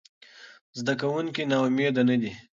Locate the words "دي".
2.21-2.31